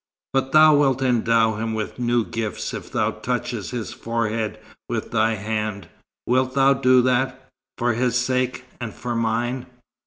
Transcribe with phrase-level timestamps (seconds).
[0.33, 4.57] But thou wilt endow him with new gifts if thou touchest his forehead
[4.89, 5.89] with thy hand.
[6.25, 9.67] Wilt thou do that, for his sake, and for mine?"